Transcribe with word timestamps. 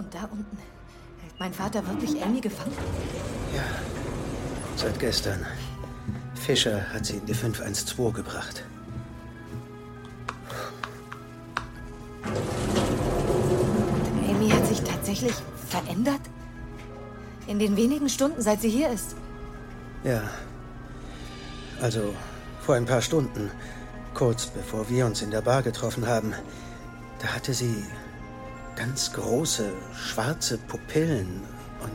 Und 0.00 0.14
da 0.14 0.22
unten 0.32 0.56
hält 1.20 1.38
mein 1.38 1.52
Vater 1.52 1.86
wirklich 1.86 2.24
Amy 2.24 2.40
gefangen? 2.40 2.72
Ja, 3.54 3.62
seit 4.74 4.98
gestern. 4.98 5.44
Fischer 6.34 6.90
hat 6.90 7.04
sie 7.04 7.18
in 7.18 7.26
die 7.26 7.34
512 7.34 8.14
gebracht. 8.14 8.64
Und 12.24 12.34
Amy 14.30 14.48
hat 14.48 14.66
sich 14.68 14.80
tatsächlich 14.80 15.34
verändert? 15.68 16.22
In 17.46 17.58
den 17.58 17.76
wenigen 17.76 18.08
Stunden, 18.08 18.40
seit 18.40 18.62
sie 18.62 18.70
hier 18.70 18.88
ist? 18.88 19.16
Ja. 20.02 20.22
Also 21.82 22.14
vor 22.62 22.74
ein 22.74 22.86
paar 22.86 23.02
Stunden, 23.02 23.50
kurz 24.14 24.46
bevor 24.46 24.88
wir 24.88 25.04
uns 25.04 25.20
in 25.20 25.30
der 25.30 25.42
Bar 25.42 25.62
getroffen 25.62 26.06
haben, 26.06 26.32
da 27.18 27.34
hatte 27.34 27.52
sie 27.52 27.84
ganz 28.80 29.12
große, 29.12 29.72
schwarze 29.94 30.56
Pupillen 30.56 31.42
und... 31.82 31.92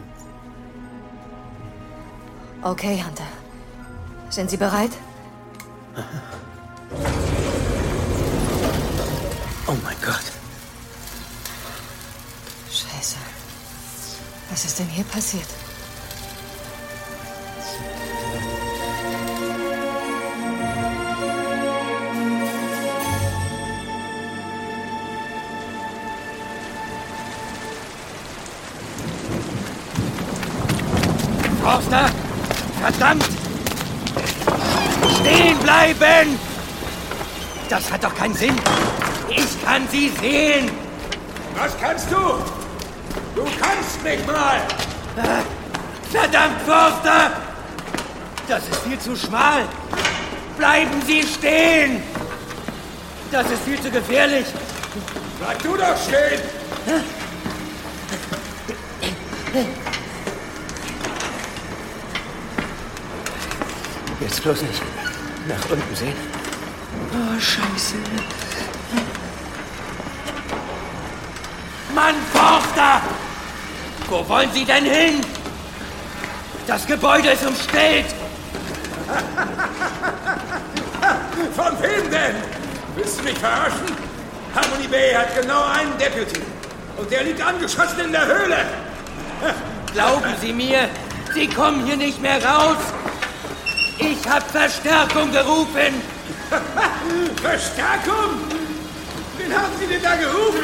Okay, 2.62 3.04
Hunter. 3.04 3.26
Sind 4.30 4.50
Sie 4.52 4.58
bereit? 4.58 4.92
Oh 9.68 9.74
mein 9.84 9.96
Gott. 10.00 10.32
Scheiße. 12.70 13.16
Was 14.52 14.64
ist 14.64 14.78
denn 14.78 14.86
hier 14.86 15.04
passiert? 15.06 15.48
Forster! 31.66 32.12
Verdammt! 32.80 33.26
Stehen 35.20 35.58
bleiben! 35.58 36.38
Das 37.68 37.92
hat 37.92 38.04
doch 38.04 38.14
keinen 38.14 38.36
Sinn. 38.36 38.56
Ich 39.30 39.66
kann 39.66 39.88
sie 39.90 40.12
sehen. 40.22 40.70
Was 41.58 41.76
kannst 41.82 42.12
du? 42.12 42.18
Du 43.36 43.46
kannst 43.60 44.04
nicht 44.04 44.28
mal! 44.28 44.62
Verdammt, 46.12 46.62
Forster! 46.68 47.32
Das 48.48 48.62
ist 48.70 48.82
viel 48.88 49.00
zu 49.00 49.16
schmal. 49.16 49.64
Bleiben 50.60 51.02
Sie 51.08 51.24
stehen! 51.24 52.04
Das 53.32 53.50
ist 53.50 53.64
viel 53.64 53.82
zu 53.82 53.90
gefährlich. 53.90 54.46
Bleib 55.40 55.64
du 55.64 55.76
doch 55.76 55.98
stehen! 55.98 56.42
Jetzt 64.36 64.44
bloß 64.44 64.62
nicht 64.64 64.82
nach 65.48 65.72
unten 65.72 65.96
sehen. 65.96 66.14
Oh, 67.14 67.40
Scheiße. 67.40 67.96
Mann, 71.94 72.16
Forster! 72.34 73.02
Wo 74.10 74.28
wollen 74.28 74.52
Sie 74.52 74.66
denn 74.66 74.84
hin? 74.84 75.22
Das 76.68 76.86
Gebäude 76.86 77.30
ist 77.30 77.46
umstellt. 77.46 78.08
Von 81.56 81.82
wem 81.82 82.12
denn? 82.12 82.36
Willst 82.98 83.20
du 83.20 83.24
mich 83.24 83.40
verarschen? 83.40 83.88
Harmony 84.54 84.90
Bay 84.90 85.14
hat 85.14 85.34
genau 85.42 85.64
einen 85.64 85.98
Deputy. 85.98 86.42
Und 86.98 87.10
der 87.10 87.24
liegt 87.24 87.42
angeschossen 87.42 88.02
in 88.04 88.12
der 88.12 88.26
Höhle. 88.26 88.66
Glauben 89.94 90.36
Sie 90.42 90.52
mir, 90.52 90.90
Sie 91.34 91.48
kommen 91.48 91.86
hier 91.86 91.96
nicht 91.96 92.22
mehr 92.22 92.44
raus. 92.44 92.76
Ich 93.98 94.28
habe 94.28 94.46
Verstärkung 94.50 95.32
gerufen. 95.32 96.02
Verstärkung? 97.42 98.42
Wen 99.38 99.54
haben 99.54 99.72
Sie 99.80 99.88
denn 99.88 100.02
da 100.02 100.16
gerufen? 100.16 100.62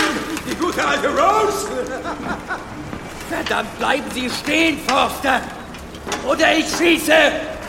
Die 0.49 0.55
gute 0.55 0.85
alte 0.85 1.07
Rose? 1.07 1.67
Verdammt, 3.29 3.79
bleiben 3.79 4.11
Sie 4.13 4.29
stehen, 4.29 4.79
Forster. 4.87 5.41
Oder 6.27 6.57
ich 6.57 6.65
schieße. 6.77 7.13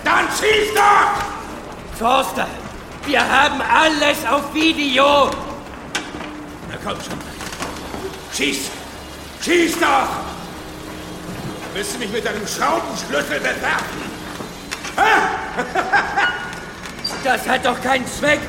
Dann 0.04 0.26
schieß 0.38 0.74
doch! 0.74 1.98
Forster, 1.98 2.48
wir 3.06 3.20
haben 3.20 3.60
alles 3.60 4.18
auf 4.28 4.52
Video. 4.52 5.30
Na 6.68 6.76
komm 6.84 6.96
schon. 6.96 7.18
Schieß! 8.34 8.70
Schieß 9.42 9.78
doch! 9.78 10.08
Willst 11.74 11.94
du 11.94 11.98
mich 12.00 12.10
mit 12.10 12.26
deinem 12.26 12.46
Schraubenschlüssel 12.46 13.38
bewerfen? 13.38 14.11
Das 17.32 17.48
hat 17.48 17.64
doch 17.64 17.80
keinen 17.80 18.06
Zweck. 18.06 18.40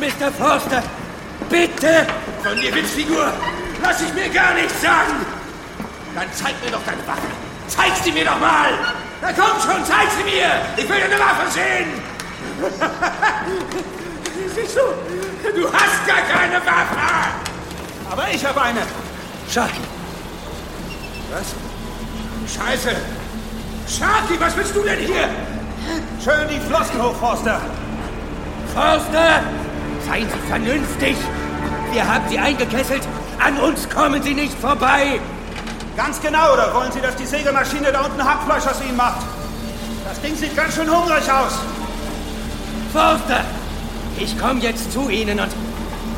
Mr. 0.00 0.32
Forster, 0.32 0.82
bitte. 1.48 2.04
Von 2.42 2.60
dir 2.60 2.74
Witzfigur 2.74 3.32
lass 3.80 4.02
ich 4.02 4.12
mir 4.12 4.28
gar 4.28 4.54
nichts 4.54 4.82
sagen. 4.82 5.24
Dann 6.16 6.26
zeig 6.32 6.54
mir 6.64 6.72
doch 6.72 6.82
deine 6.84 7.06
Waffe. 7.06 7.28
Zeig 7.68 7.92
sie 8.02 8.10
mir 8.10 8.24
doch 8.24 8.40
mal. 8.40 8.70
Na 9.22 9.32
komm 9.32 9.60
schon, 9.60 9.84
zeig 9.84 10.08
sie 10.16 10.24
mir. 10.24 10.50
Ich 10.76 10.88
will 10.88 10.98
deine 10.98 11.20
Waffe 11.20 11.48
sehen. 11.48 12.02
Siehst 14.52 14.76
du, 14.76 15.60
du 15.60 15.72
hast 15.72 16.04
gar 16.04 16.22
keine 16.22 16.56
Waffe. 16.56 16.98
Aber 18.10 18.24
ich 18.32 18.44
habe 18.44 18.60
eine. 18.60 18.80
Sharky, 19.48 19.80
Was? 21.30 21.54
Scheiße. 22.52 22.96
Sharky, 23.86 24.40
was 24.40 24.56
willst 24.56 24.74
du 24.74 24.82
denn 24.82 24.98
hier? 24.98 25.28
Schön 26.24 26.48
die 26.48 26.58
Flossen 26.68 27.00
hoch, 27.00 27.14
Forster. 27.20 27.60
Forster, 28.78 29.42
seien 30.06 30.28
Sie 30.30 30.48
vernünftig. 30.48 31.16
Wir 31.90 32.06
haben 32.06 32.24
Sie 32.28 32.38
eingekesselt. 32.38 33.02
An 33.44 33.58
uns 33.58 33.90
kommen 33.90 34.22
Sie 34.22 34.34
nicht 34.34 34.56
vorbei. 34.56 35.18
Ganz 35.96 36.20
genau, 36.20 36.52
oder 36.52 36.72
wollen 36.72 36.92
Sie, 36.92 37.00
dass 37.00 37.16
die 37.16 37.26
Sägemaschine 37.26 37.90
da 37.90 38.02
unten 38.02 38.22
Hackfleisch 38.22 38.68
aus 38.68 38.80
Ihnen 38.86 38.96
macht? 38.96 39.26
Das 40.08 40.20
Ding 40.20 40.36
sieht 40.36 40.54
ganz 40.56 40.76
schön 40.76 40.88
hungrig 40.88 41.24
aus. 41.28 41.58
Forster, 42.92 43.40
ich 44.16 44.38
komme 44.38 44.60
jetzt 44.60 44.92
zu 44.92 45.08
Ihnen 45.08 45.40
und 45.40 45.50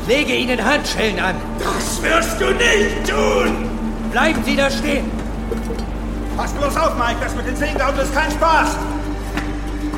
lege 0.07 0.35
Ihnen 0.35 0.63
Handschellen 0.63 1.19
an. 1.19 1.35
Das 1.57 1.99
wirst 2.03 2.39
du 2.39 2.51
nicht 2.51 3.09
tun. 3.09 3.71
Bleiben 4.11 4.43
Sie 4.43 4.55
da 4.55 4.69
stehen. 4.69 5.09
Pass 6.37 6.51
bloß 6.51 6.77
auf, 6.77 6.95
Mike, 6.95 7.21
das 7.23 7.33
mit 7.33 7.47
den 7.47 7.57
unten 7.57 7.97
ist 7.97 8.13
kein 8.13 8.29
Spaß. 8.29 8.77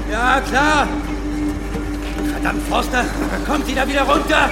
Ja, 0.10 0.40
klar. 0.40 0.88
Verdammt, 2.32 2.68
Forster, 2.70 3.06
kommt 3.48 3.66
Sie 3.66 3.76
da 3.76 3.88
wieder 3.88 4.04
runter. 4.04 4.50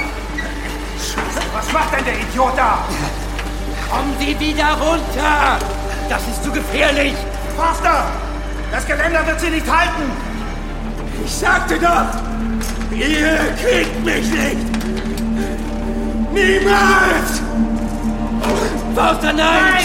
Was 1.54 1.72
macht 1.74 1.94
denn 1.94 2.06
der 2.06 2.20
Idiot 2.20 2.54
da? 2.58 2.80
Kommen 3.90 4.16
Sie 4.20 4.40
wieder 4.40 4.74
runter. 4.74 5.59
Das 6.09 6.22
ist 6.28 6.44
zu 6.44 6.52
gefährlich. 6.52 7.14
Forster! 7.58 8.06
Das 8.72 8.86
Geländer 8.86 9.26
wird 9.28 9.40
Sie 9.40 9.50
nicht 9.50 9.70
halten! 9.70 10.12
Ich 11.26 11.32
sagte 11.34 11.78
doch, 11.78 12.98
ihr 12.98 13.38
kriegt 13.62 14.06
mich 14.06 14.30
nicht. 14.32 14.58
Niemals. 16.34 17.42
Forster, 18.96 19.34
nein! 19.34 19.84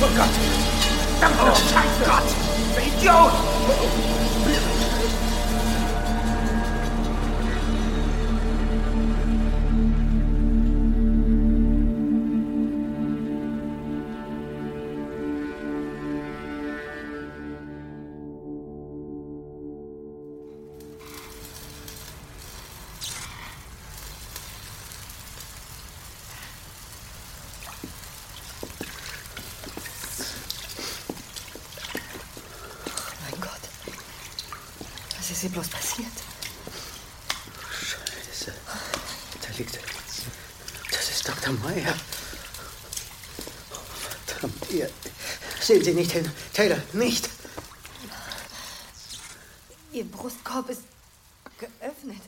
Oh 0.00 0.08
Gott! 0.16 0.28
Verdammte 1.20 1.60
Scheiße! 1.60 2.04
Gott! 2.04 2.22
Der 2.74 2.86
Idiot! 2.86 3.32
Ist 35.32 35.40
hier 35.40 35.50
bloß 35.50 35.68
passiert? 35.68 36.12
Scheiße. 37.70 38.52
Da 39.40 39.48
liegt. 39.56 39.78
Das 40.90 41.10
ist 41.10 41.26
Dr. 41.26 41.54
Meyer. 41.54 41.94
Oh, 43.72 43.76
verdammt, 44.26 44.70
ihr. 44.70 44.90
Sehen 45.60 45.82
Sie 45.82 45.94
nicht 45.94 46.12
hin. 46.12 46.30
Taylor, 46.52 46.78
nicht. 46.92 47.28
Ihr 49.92 50.04
Brustkorb 50.04 50.68
ist 50.70 50.82
geöffnet. 51.58 52.22